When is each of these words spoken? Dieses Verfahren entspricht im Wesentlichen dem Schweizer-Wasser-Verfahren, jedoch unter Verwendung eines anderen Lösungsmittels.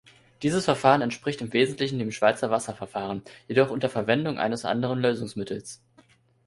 Dieses 0.41 0.65
Verfahren 0.65 1.03
entspricht 1.03 1.41
im 1.41 1.53
Wesentlichen 1.53 1.99
dem 1.99 2.11
Schweizer-Wasser-Verfahren, 2.11 3.21
jedoch 3.47 3.69
unter 3.69 3.87
Verwendung 3.87 4.39
eines 4.39 4.65
anderen 4.65 4.97
Lösungsmittels. 4.97 5.79